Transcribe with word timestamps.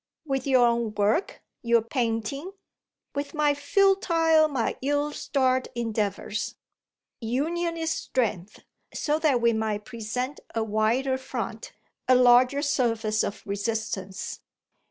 "With 0.25 0.47
your 0.47 0.65
own 0.65 0.95
work 0.95 1.43
your 1.61 1.83
painting?" 1.83 2.53
"With 3.13 3.35
my 3.35 3.53
futile, 3.53 4.47
my 4.47 4.75
ill 4.81 5.11
starred 5.13 5.67
endeavours. 5.75 6.55
Union 7.19 7.77
is 7.77 7.91
strength 7.91 8.61
so 8.91 9.19
that 9.19 9.41
we 9.41 9.53
might 9.53 9.85
present 9.85 10.39
a 10.55 10.63
wider 10.63 11.19
front, 11.19 11.73
a 12.07 12.15
larger 12.15 12.63
surface 12.63 13.21
of 13.23 13.43
resistance." 13.45 14.39